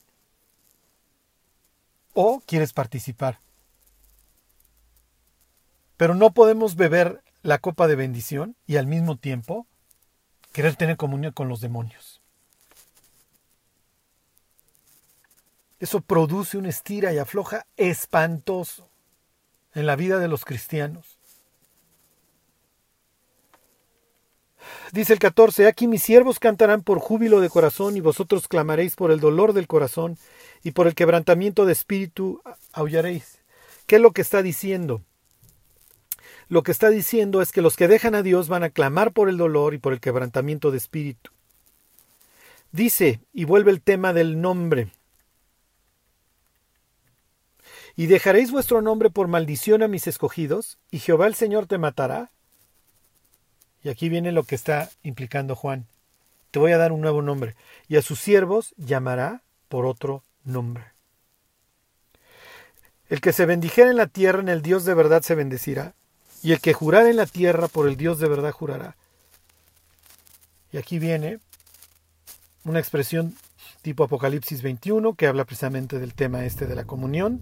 [2.20, 3.42] ¿O quieres participar?
[5.98, 9.68] Pero no podemos beber la copa de bendición y al mismo tiempo
[10.52, 12.24] querer tener comunión con los demonios.
[15.80, 18.90] Eso produce un estira y afloja espantoso
[19.76, 21.17] en la vida de los cristianos.
[24.92, 29.12] Dice el 14, aquí mis siervos cantarán por júbilo de corazón y vosotros clamaréis por
[29.12, 30.18] el dolor del corazón
[30.64, 32.42] y por el quebrantamiento de espíritu
[32.74, 33.40] aullaréis.
[33.86, 35.02] ¿Qué es lo que está diciendo?
[36.50, 39.30] Lo que está diciendo es que los que dejan a Dios van a clamar por
[39.30, 41.32] el dolor y por el quebrantamiento de espíritu.
[42.72, 44.92] Dice, y vuelve el tema del nombre,
[47.98, 52.32] y dejaréis vuestro nombre por maldición a mis escogidos, y Jehová el Señor te matará.
[53.84, 55.86] Y aquí viene lo que está implicando Juan.
[56.52, 57.56] Te voy a dar un nuevo nombre,
[57.88, 60.86] y a sus siervos llamará por otro nombre.
[63.10, 65.94] El que se bendijera en la tierra en el Dios de verdad se bendecirá,
[66.42, 68.96] y el que jurara en la tierra por el Dios de verdad jurará.
[70.72, 71.40] Y aquí viene
[72.64, 73.36] una expresión
[73.82, 77.42] tipo Apocalipsis 21 que habla precisamente del tema este de la comunión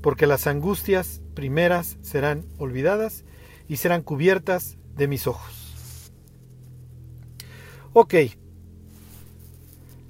[0.00, 3.24] porque las angustias primeras serán olvidadas
[3.68, 6.12] y serán cubiertas de mis ojos.
[7.94, 8.14] Ok,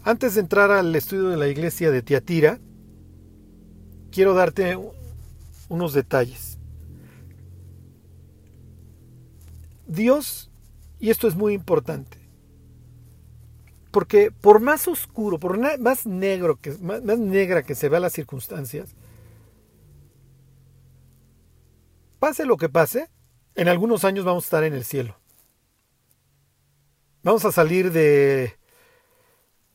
[0.02, 2.58] antes de entrar al estudio de la iglesia de Tiatira,
[4.10, 4.78] quiero darte
[5.68, 6.58] unos detalles.
[9.86, 10.50] Dios,
[10.98, 12.18] y esto es muy importante,
[13.90, 18.94] porque por más oscuro, por más negro que más, negra que se vean las circunstancias,
[22.18, 23.08] pase lo que pase,
[23.58, 25.18] en algunos años vamos a estar en el cielo.
[27.24, 28.56] Vamos a salir de...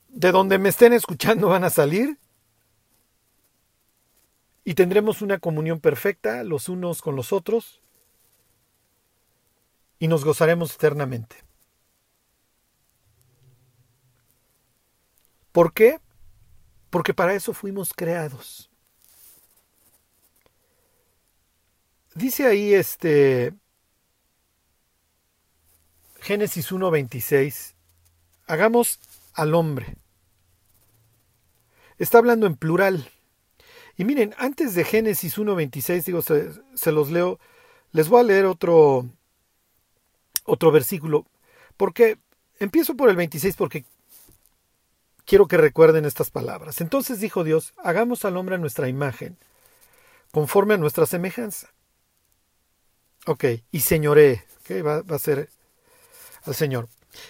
[0.07, 2.17] De donde me estén escuchando van a salir.
[4.63, 7.81] Y tendremos una comunión perfecta los unos con los otros.
[9.99, 11.43] Y nos gozaremos eternamente.
[15.51, 15.99] ¿Por qué?
[16.89, 18.69] Porque para eso fuimos creados.
[22.15, 23.53] Dice ahí este
[26.23, 27.73] Génesis 1.26,
[28.47, 29.01] hagamos
[29.33, 29.97] al hombre.
[31.97, 33.11] Está hablando en plural.
[33.97, 37.39] Y miren, antes de Génesis 1.26, digo, se, los leo,
[37.91, 39.05] les voy a leer otro,
[40.45, 41.27] otro versículo,
[41.75, 42.17] porque
[42.57, 43.83] empiezo por el 26 porque
[45.25, 46.79] quiero que recuerden estas palabras.
[46.79, 49.37] Entonces dijo Dios, hagamos al hombre a nuestra imagen,
[50.31, 51.73] conforme a nuestra semejanza
[53.25, 55.49] Ok, y señoré, okay, va, va, a ser
[56.43, 56.87] al Señor.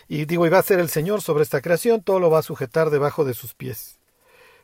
[0.08, 2.44] Y digo, y va a ser el Señor sobre esta creación, todo lo va a
[2.44, 4.00] sujetar debajo de sus pies.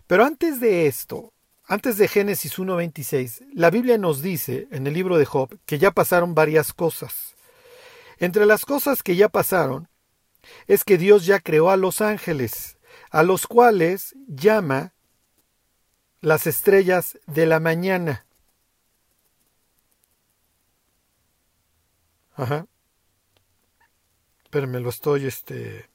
[0.07, 1.33] Pero antes de esto,
[1.65, 5.91] antes de Génesis 1.26, la Biblia nos dice en el libro de Job que ya
[5.91, 7.35] pasaron varias cosas.
[8.17, 9.87] Entre las cosas que ya pasaron
[10.67, 12.77] es que Dios ya creó a los ángeles,
[13.11, 14.93] a los cuales llama
[16.21, 18.25] las estrellas de la mañana.
[24.49, 25.87] Espérenme, lo estoy, este...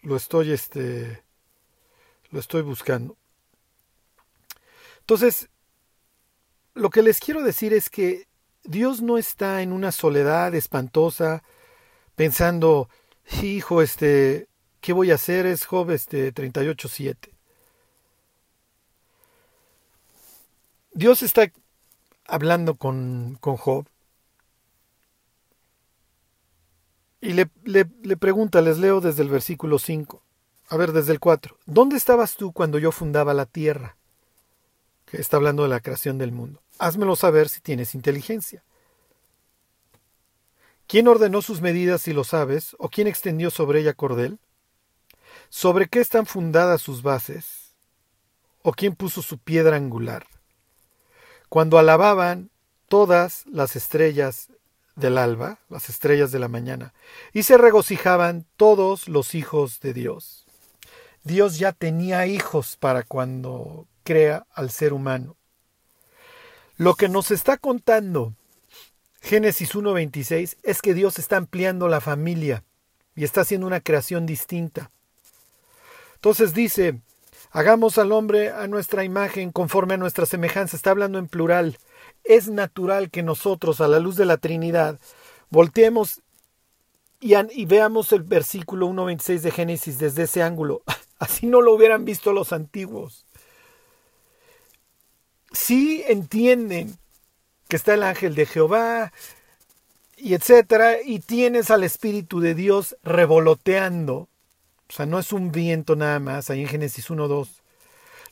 [0.00, 1.22] Lo estoy, este...
[2.30, 3.18] Lo estoy buscando.
[5.00, 5.50] Entonces,
[6.72, 8.26] lo que les quiero decir es que
[8.64, 11.42] Dios no está en una soledad espantosa,
[12.14, 12.88] pensando,
[13.42, 14.48] hijo, este,
[14.80, 15.44] ¿qué voy a hacer?
[15.44, 17.16] Es Job este 38.7.
[20.94, 21.52] Dios está
[22.28, 23.86] hablando con, con Job
[27.20, 30.22] y le, le, pregunta, les leo desde el versículo 5,
[30.68, 33.96] a ver, desde el 4, ¿dónde estabas tú cuando yo fundaba la tierra?
[35.06, 36.62] Que está hablando de la creación del mundo.
[36.78, 38.62] Házmelo saber si tienes inteligencia.
[40.86, 42.76] ¿Quién ordenó sus medidas si lo sabes?
[42.78, 44.38] ¿O quién extendió sobre ella cordel?
[45.48, 47.74] ¿Sobre qué están fundadas sus bases?
[48.62, 50.26] ¿O quién puso su piedra angular?
[51.48, 52.50] Cuando alababan
[52.88, 54.48] todas las estrellas
[54.94, 56.94] del alba, las estrellas de la mañana,
[57.32, 60.46] y se regocijaban todos los hijos de Dios.
[61.22, 65.36] Dios ya tenía hijos para cuando crea al ser humano.
[66.76, 68.34] Lo que nos está contando
[69.26, 72.62] Génesis 1.26 es que Dios está ampliando la familia
[73.16, 74.92] y está haciendo una creación distinta.
[76.14, 77.00] Entonces dice,
[77.50, 80.76] hagamos al hombre a nuestra imagen conforme a nuestra semejanza.
[80.76, 81.78] Está hablando en plural.
[82.24, 84.98] Es natural que nosotros, a la luz de la Trinidad,
[85.50, 86.22] volteemos
[87.20, 90.82] y, veamos el versículo 1.26 de Génesis desde ese ángulo.
[91.18, 93.24] Así no lo hubieran visto los antiguos.
[95.52, 96.98] Sí entienden
[97.68, 99.12] que está el ángel de Jehová,
[100.16, 104.28] y etcétera, y tienes al Espíritu de Dios revoloteando.
[104.88, 107.48] O sea, no es un viento nada más, ahí en Génesis 1.2.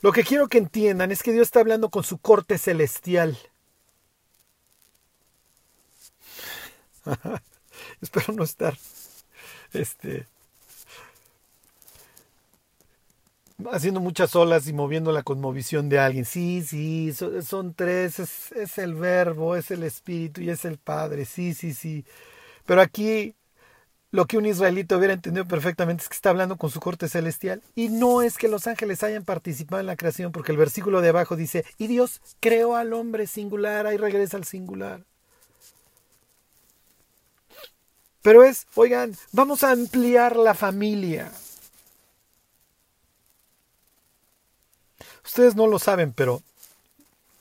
[0.01, 3.39] Lo que quiero que entiendan es que Dios está hablando con su corte celestial.
[8.01, 8.77] Espero no estar
[9.73, 10.27] este,
[13.73, 16.25] haciendo muchas olas y moviendo la cosmovisión de alguien.
[16.25, 21.25] Sí, sí, son, tres, es, es, el verbo, es el espíritu y es el Padre,
[21.25, 22.05] sí, sí, sí.
[22.67, 23.35] Pero aquí
[24.15, 27.61] lo que un israelita hubiera entendido perfectamente es que está hablando con su corte celestial.
[27.75, 31.09] Y no es que los ángeles hayan participado en la creación, porque el versículo de
[31.09, 35.03] abajo dice, y Dios creó al hombre singular, ahí regresa al singular.
[38.23, 41.33] Pero es, oigan, vamos a ampliar la familia.
[45.25, 46.41] Ustedes no lo saben, pero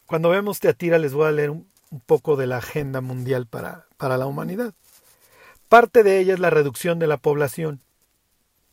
[0.08, 1.72] cuando vemos Teatira les voy a leer un,
[2.08, 4.74] poco de la agenda mundial para, para la humanidad.
[5.74, 7.82] Parte de ella es la reducción de la población.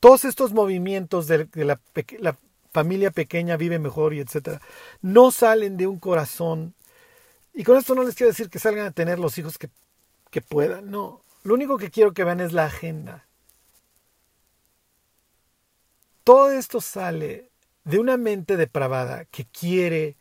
[0.00, 1.80] Todos estos movimientos de, la,
[2.18, 2.36] la,
[2.72, 4.60] familia pequeña vive mejor y etcétera,
[5.00, 6.74] no salen de un corazón.
[7.54, 9.70] Y con esto no les quiero decir que salgan a tener los hijos que,
[10.30, 11.24] que puedan, no.
[11.42, 13.26] Lo único que quiero que vean es la agenda.
[16.22, 17.50] Todo esto sale
[17.84, 20.18] de una mente depravada que quiere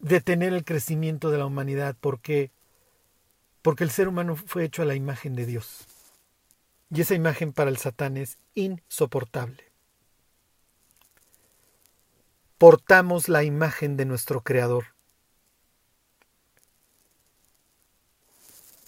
[0.00, 1.94] detener el crecimiento de la humanidad.
[2.00, 2.50] ¿Por qué?
[3.66, 5.88] Porque el ser humano fue hecho a la imagen de Dios.
[6.88, 9.72] Y esa imagen para el Satán es insoportable.
[12.58, 14.94] Portamos la imagen de nuestro Creador.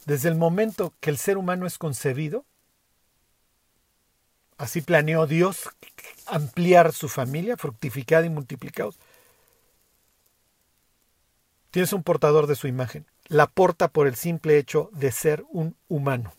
[0.06, 2.44] Desde el momento que el ser humano es concebido,
[4.58, 5.70] Así planeó Dios
[6.26, 8.96] ampliar su familia, fructificada y multiplicados.
[11.72, 13.06] Tienes un portador de su imagen.
[13.28, 16.32] La porta por el simple hecho de ser un humano.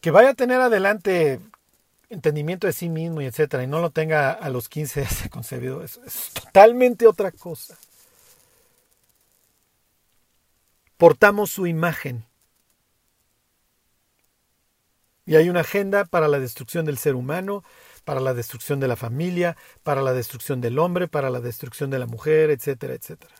[0.00, 1.40] Que vaya a tener adelante
[2.08, 5.82] entendimiento de sí mismo y etcétera, y no lo tenga a los 15 de concebido,
[5.82, 7.76] es, es totalmente otra cosa.
[10.96, 12.24] Portamos su imagen
[15.26, 17.62] y hay una agenda para la destrucción del ser humano,
[18.04, 21.98] para la destrucción de la familia, para la destrucción del hombre, para la destrucción de
[21.98, 23.34] la mujer, etcétera, etcétera.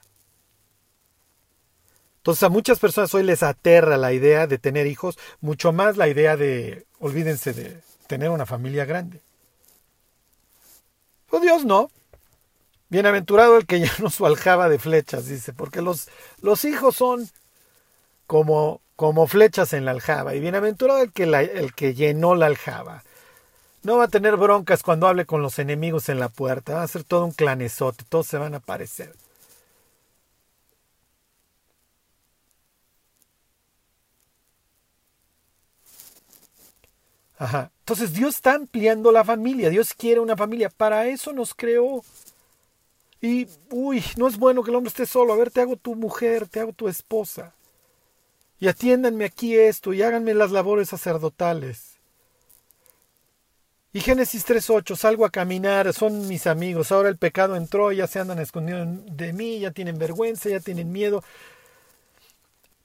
[2.28, 6.08] Entonces a muchas personas hoy les aterra la idea de tener hijos, mucho más la
[6.08, 9.22] idea de, olvídense de tener una familia grande.
[11.30, 11.90] Pues Dios no.
[12.90, 16.10] Bienaventurado el que llenó su aljaba de flechas, dice, porque los,
[16.42, 17.30] los hijos son
[18.26, 20.34] como como flechas en la aljaba.
[20.34, 23.04] Y bienaventurado el que, el que llenó la aljaba.
[23.82, 26.74] No va a tener broncas cuando hable con los enemigos en la puerta.
[26.74, 28.04] Va a ser todo un clanezote.
[28.06, 29.14] Todos se van a aparecer.
[37.38, 37.70] Ajá.
[37.80, 39.70] Entonces Dios está ampliando la familia.
[39.70, 40.68] Dios quiere una familia.
[40.68, 42.04] Para eso nos creó.
[43.20, 45.32] Y, uy, no es bueno que el hombre esté solo.
[45.32, 47.54] A ver, te hago tu mujer, te hago tu esposa.
[48.60, 51.98] Y atiéndanme aquí esto y háganme las labores sacerdotales.
[53.92, 58.20] Y Génesis 3.8, salgo a caminar, son mis amigos, ahora el pecado entró, ya se
[58.20, 61.24] andan escondiendo de mí, ya tienen vergüenza, ya tienen miedo.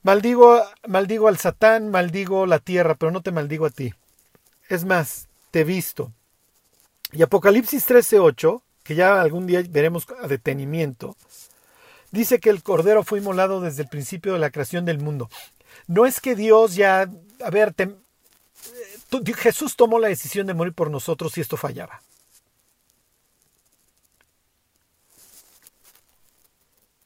[0.02, 3.94] Maldigo, maldigo al Satán, maldigo la tierra, pero no te maldigo a ti.
[4.74, 6.12] Es más, te he visto.
[7.12, 11.16] Y Apocalipsis 13.8, que ya algún día veremos a detenimiento,
[12.10, 15.30] dice que el Cordero fue inmolado desde el principio de la creación del mundo.
[15.86, 17.08] No es que Dios ya,
[17.44, 17.76] a ver,
[19.38, 22.02] Jesús tomó la decisión de morir por nosotros y esto fallaba.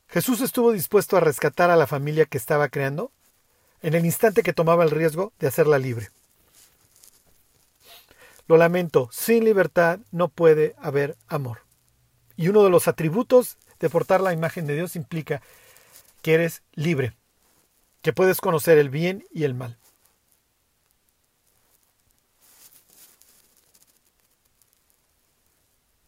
[0.07, 3.11] Jesús estuvo dispuesto a rescatar a la familia que estaba creando
[3.82, 6.11] en el instante que tomaba el riesgo de hacerla libre.
[8.48, 11.60] Lo lamento, sin libertad no puede haber amor.
[12.36, 15.41] Y uno de los atributos de portar la imagen de Dios implica
[16.22, 17.14] que eres libre,
[18.02, 19.78] que puedes conocer el bien y el mal.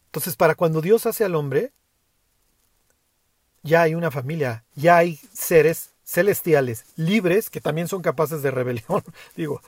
[0.06, 1.72] Entonces, para cuando Dios hace al hombre,
[3.62, 9.04] ya hay una familia, ya hay seres celestiales, libres, que también son capaces de rebelión.
[9.36, 9.62] Digo,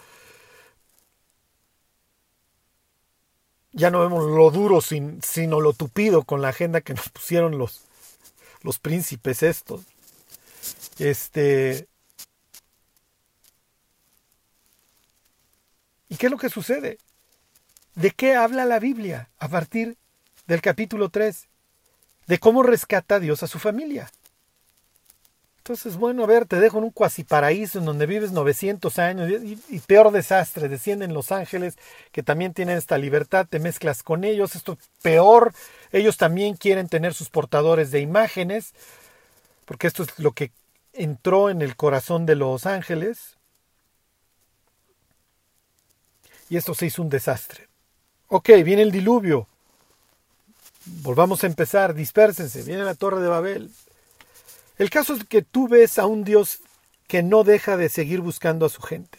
[3.72, 7.82] ya no vemos lo duro, sino lo tupido con la agenda que nos pusieron los,
[8.62, 9.82] los príncipes estos.
[10.98, 11.88] Este.
[16.08, 16.98] ¿Y qué es lo que sucede?
[17.94, 19.96] ¿De qué habla la Biblia a partir
[20.46, 21.48] del capítulo 3,
[22.26, 24.10] de cómo rescata a Dios a su familia.
[25.62, 29.30] Entonces, bueno, a ver, te dejo en un cuasi paraíso en donde vives 900 años
[29.30, 31.78] y, peor desastre, descienden los ángeles
[32.10, 35.54] que también tienen esta libertad, te mezclas con ellos, esto peor,
[35.92, 38.74] ellos también quieren tener sus portadores de imágenes,
[39.64, 40.50] porque esto es lo que
[40.94, 43.36] entró en el corazón de los ángeles.
[46.50, 47.68] Y esto se hizo un desastre.
[48.26, 49.46] Ok, viene el diluvio.
[51.02, 53.70] Volvamos a empezar, dispérsense, viene la torre de Babel.
[54.78, 56.60] El caso es que tú ves a un Dios
[57.06, 59.18] que no deja de seguir buscando a su gente.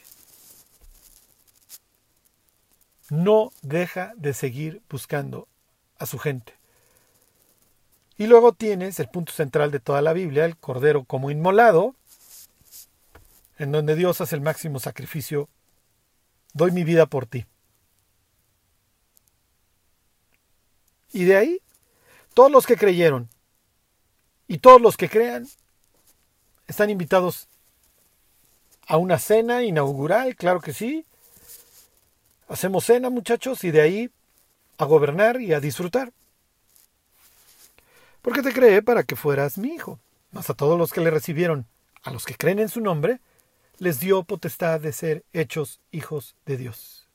[3.10, 5.48] No deja de seguir buscando
[5.98, 6.54] a su gente.
[8.18, 11.96] Y luego tienes el punto central de toda la Biblia, el Cordero como inmolado,
[13.58, 15.50] en donde Dios hace el máximo sacrificio.
[16.54, 17.46] Doy mi vida por ti.
[21.12, 21.62] Y de ahí,
[22.34, 23.30] todos los que creyeron
[24.48, 25.48] y todos los que crean
[26.68, 27.48] están invitados
[28.88, 31.06] a una cena inaugural, claro que sí.
[32.48, 34.12] Hacemos cena, muchachos, y de ahí
[34.78, 36.12] a gobernar y a disfrutar.
[38.22, 40.00] Porque te creé para que fueras mi hijo.
[40.32, 41.68] Mas a todos los que le recibieron,
[42.04, 43.20] a los que creen en su nombre,
[43.78, 47.08] les dio potestad de ser hechos hijos de Dios.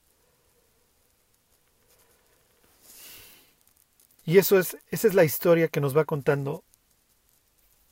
[4.24, 6.62] Y eso es, esa es la historia que nos va contando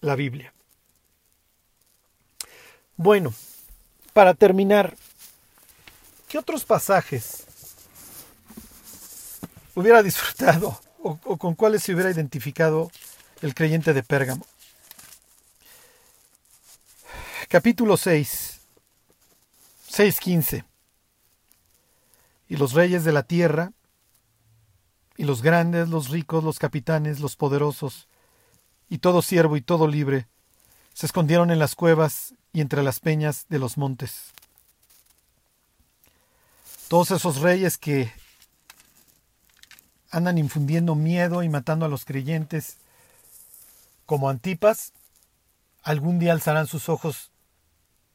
[0.00, 0.52] la Biblia.
[2.96, 3.34] Bueno,
[4.12, 4.96] para terminar,
[6.28, 7.44] ¿qué otros pasajes
[9.74, 12.90] hubiera disfrutado o, con cuáles se hubiera identificado
[13.42, 14.46] el creyente de Pérgamo?
[17.48, 18.60] Capítulo 6,
[19.90, 20.64] 6.15.
[22.48, 23.72] Y los reyes de la tierra
[25.16, 28.08] y los grandes, los ricos, los capitanes, los poderosos,
[28.88, 30.26] y todo siervo y todo libre,
[30.94, 34.32] se escondieron en las cuevas y entre las peñas de los montes.
[36.88, 38.12] Todos esos reyes que
[40.10, 42.78] andan infundiendo miedo y matando a los creyentes,
[44.06, 44.92] como Antipas,
[45.82, 47.30] algún día alzarán sus ojos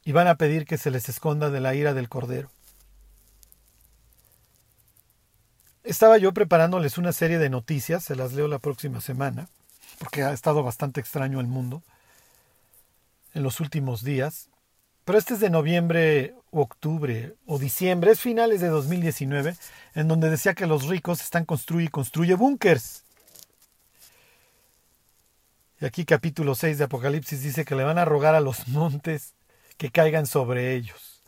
[0.04, 2.50] y van a pedir que se les esconda de la ira del Cordero.
[5.84, 9.50] Estaba yo preparándoles una serie de noticias, se las leo la próxima semana,
[10.02, 11.84] porque ha estado bastante extraño el mundo
[13.36, 14.50] en los últimos días.
[15.06, 19.56] Pero este es de noviembre o octubre o diciembre, es finales de 2019,
[19.94, 23.04] en donde decía que los ricos están construyendo y construye búnkers.
[25.80, 29.36] Y aquí capítulo 6 de Apocalipsis dice que le van a rogar a los montes
[29.78, 31.22] que caigan sobre ellos.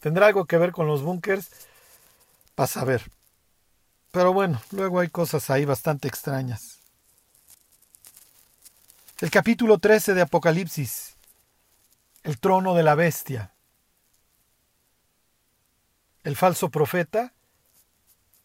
[0.00, 1.50] ¿Tendrá algo que ver con los búnkers?
[2.56, 3.02] Vas a ver.
[4.12, 6.75] Pero bueno, luego hay cosas ahí bastante extrañas.
[9.18, 11.16] El capítulo 13 de Apocalipsis,
[12.22, 13.54] el trono de la bestia.
[16.22, 17.32] El falso profeta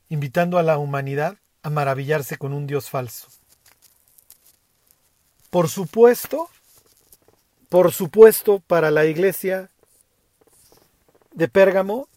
[0.08, 3.28] invitando a la humanidad a maravillarse con un Dios falso.
[5.50, 6.50] Por supuesto,
[7.68, 9.70] por supuesto, para la iglesia
[11.34, 12.08] de Pérgamo,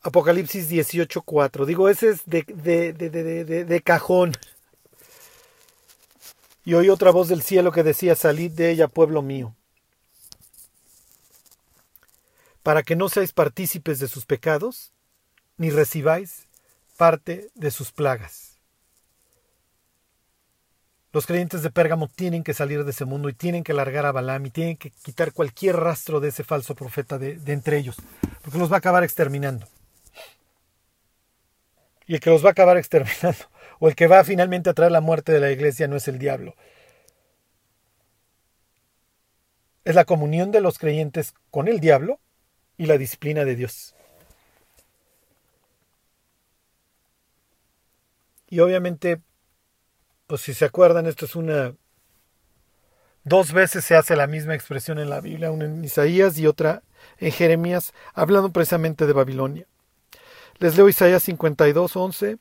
[0.00, 1.66] Apocalipsis 18.4.
[1.66, 4.32] Digo, ese es de, de, de, de, cajón.
[6.66, 9.54] Y oí otra voz del cielo que decía, salid de ella, pueblo mío,
[12.64, 14.92] para que no seáis partícipes de sus pecados,
[15.56, 16.48] ni recibáis
[16.96, 18.58] parte de sus plagas.
[21.12, 24.10] Los creyentes de Pérgamo tienen que salir de ese mundo y tienen que largar a
[24.12, 27.94] Balaam y tienen que quitar cualquier rastro de ese falso profeta de, entre ellos,
[28.42, 29.68] porque los va a acabar exterminando.
[32.08, 33.46] Y el que los va a acabar exterminando,
[33.78, 36.18] o el que va finalmente a traer la muerte de la iglesia, no es el
[36.18, 36.54] diablo.
[39.84, 42.20] Es la comunión de los creyentes con el diablo
[42.76, 43.94] y la disciplina de Dios.
[48.48, 49.20] Y obviamente
[50.26, 51.74] pues si se acuerdan, esto es una...
[53.24, 56.82] Dos veces se hace la misma expresión en la Biblia, una en Isaías y otra
[57.18, 59.66] en Jeremías, hablando precisamente de Babilonia.
[60.58, 62.38] Les leo Isaías 52, 11.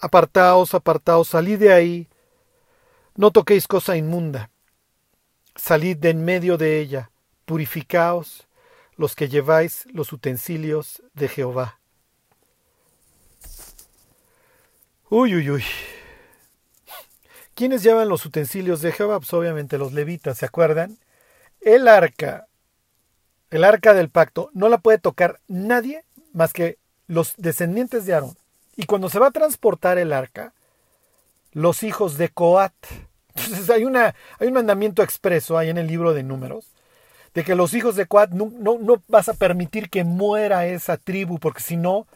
[0.00, 2.08] Apartaos, apartaos, salid de ahí,
[3.16, 4.50] no toquéis cosa inmunda,
[5.56, 7.10] salid de en medio de ella,
[7.44, 8.46] purificaos
[8.96, 11.80] los que lleváis los utensilios de Jehová.
[15.10, 15.64] Uy, uy, uy.
[17.54, 19.18] ¿Quiénes llevan los utensilios de Jehová?
[19.18, 20.98] Pues obviamente los levitas, ¿se acuerdan?
[21.60, 22.46] El arca,
[23.50, 26.78] el arca del pacto, no la puede tocar nadie más que
[27.08, 28.36] los descendientes de Aarón.
[28.78, 30.54] Y cuando se va a transportar el arca,
[31.52, 32.72] los hijos de Coat.
[33.34, 36.72] Entonces hay, una, hay un mandamiento expreso ahí en el libro de números
[37.34, 40.96] de que los hijos de Coat no, no, no vas a permitir que muera esa
[40.96, 42.06] tribu, porque si no,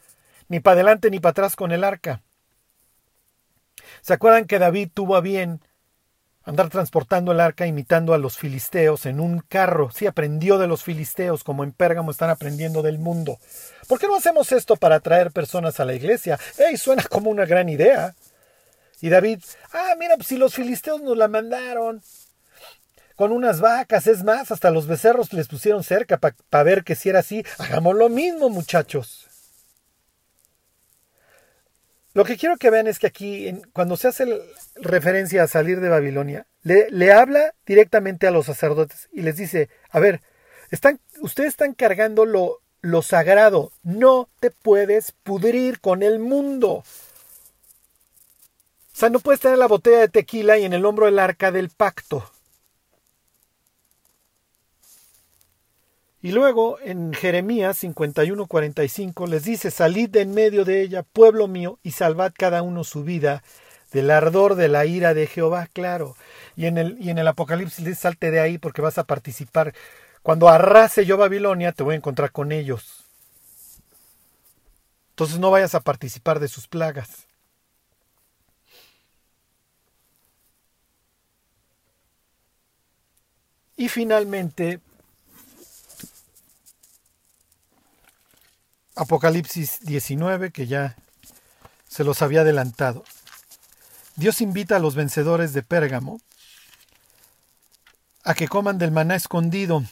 [0.49, 2.23] ni para adelante ni para atrás con el arca.
[4.01, 5.61] ¿Se acuerdan que David tuvo a bien
[6.45, 9.91] andar transportando el arca imitando a los filisteos en un carro?
[9.91, 13.39] Sí, aprendió de los filisteos como en Pérgamo están aprendiendo del mundo.
[13.89, 16.39] ¿Por qué no hacemos esto para atraer personas a la iglesia?
[16.59, 16.77] ¡Ey!
[16.77, 18.15] Suena como una gran idea.
[19.01, 19.41] Y David,
[19.73, 22.03] ah, mira, pues si los filisteos nos la mandaron
[23.17, 27.09] con unas vacas, es más, hasta los becerros les pusieron cerca para ver que si
[27.09, 29.29] era así, hagamos lo mismo, muchachos.
[32.15, 34.27] Lo que quiero que vean es que aquí, cuando se hace
[34.77, 39.99] referencia a salir de Babilonia, le, habla directamente a los sacerdotes y les dice, a
[39.99, 40.21] ver,
[41.21, 46.71] ustedes están cargando lo, lo sagrado, no te puedes pudrir con el mundo.
[46.73, 46.85] O
[48.95, 51.71] sea, no puedes tener la botella de tequila y en el hombro el arca del
[51.71, 52.31] pacto.
[56.23, 61.81] Y luego en Jeremías 51:45 les dice, salid de en medio de ella, pueblo mío,
[61.83, 63.43] y salvad cada uno su vida
[63.93, 66.17] del ardor de la ira de Jehová, claro.
[66.57, 69.75] Y en el, y en el Apocalipsis les salte de ahí porque vas a participar.
[70.23, 73.05] Cuando arrase yo Babilonia, te voy a encontrar con ellos.
[75.11, 77.27] Entonces no vayas a participar de sus plagas.
[83.77, 84.81] Y finalmente,
[88.95, 90.97] Apocalipsis 19, que ya
[91.89, 93.05] se los había adelantado.
[94.17, 96.21] Dios invita a los vencedores de Pérgamo
[98.25, 99.83] a que coman del maná escondido.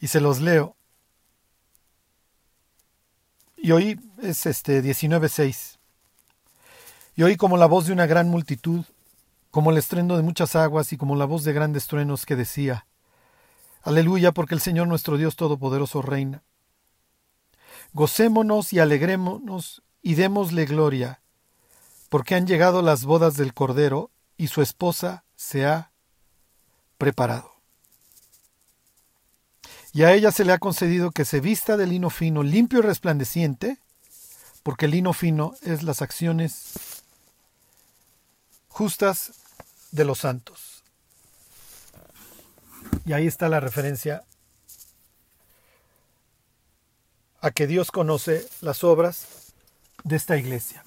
[0.00, 0.76] Y se los leo.
[3.56, 5.78] Y oí, es este 19.6.
[7.16, 8.84] Y oí como la voz de una gran multitud,
[9.50, 12.86] como el estruendo de muchas aguas y como la voz de grandes truenos que decía,
[13.84, 16.42] Aleluya, porque el Señor nuestro Dios Todopoderoso reina.
[17.92, 21.20] Gocémonos y alegrémonos y démosle gloria,
[22.08, 25.90] porque han llegado las bodas del Cordero y su esposa se ha
[26.96, 27.52] preparado.
[29.92, 32.82] Y a ella se le ha concedido que se vista de lino fino, limpio y
[32.82, 33.78] resplandeciente,
[34.62, 37.02] porque el lino fino es las acciones
[38.68, 39.32] justas
[39.92, 40.73] de los santos.
[43.04, 44.24] Y ahí está la referencia
[47.40, 49.52] a que Dios conoce las obras
[50.02, 50.84] de esta iglesia.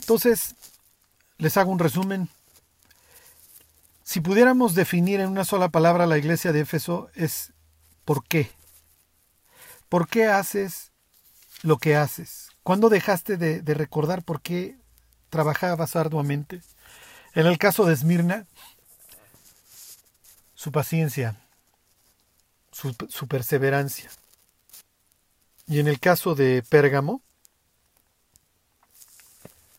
[0.00, 0.56] Entonces,
[1.38, 2.28] les hago un resumen.
[4.02, 7.52] Si pudiéramos definir en una sola palabra la iglesia de Éfeso es
[8.04, 8.50] ¿por qué?
[9.88, 10.90] ¿Por qué haces
[11.62, 12.50] lo que haces?
[12.62, 14.76] ¿Cuándo dejaste de, recordar por qué
[15.30, 16.62] trabajabas arduamente?
[17.34, 18.46] En el caso de Esmirna,
[20.62, 21.34] su paciencia,
[22.70, 24.08] su, perseverancia.
[25.66, 27.20] Y en el caso de Pérgamo,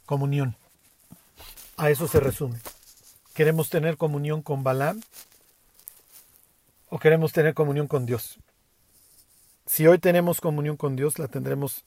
[0.06, 0.58] comunión.
[1.78, 2.60] A eso se resume.
[3.34, 5.00] ¿Queremos tener comunión con Balaam
[6.90, 8.38] o queremos tener comunión con Dios?
[9.66, 11.86] Si hoy tenemos comunión con Dios, la tendremos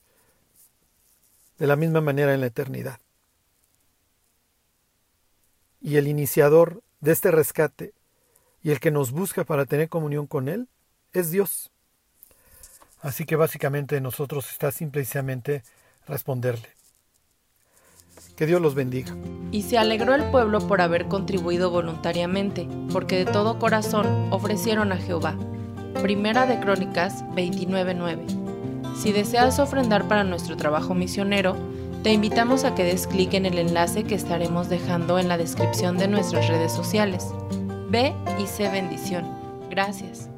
[1.59, 2.99] de la misma manera en la eternidad.
[5.81, 7.93] Y el iniciador de este rescate
[8.67, 10.67] y el que nos busca para tener comunión con Él
[11.13, 11.71] es Dios.
[12.99, 15.63] Así que básicamente nosotros está simplemente
[16.05, 16.67] responderle.
[18.35, 19.15] Que Dios los bendiga.
[19.53, 24.97] Y se alegró el pueblo por haber contribuido voluntariamente, porque de todo corazón ofrecieron a
[24.97, 25.37] Jehová.
[26.01, 28.97] Primera de Crónicas 29.9.
[28.97, 31.55] Si deseas ofrendar para nuestro trabajo misionero,
[32.03, 35.97] te invitamos a que des clic en el enlace que estaremos dejando en la descripción
[35.97, 37.27] de nuestras redes sociales.
[37.89, 39.25] Ve y sé bendición.
[39.69, 40.29] Gracias.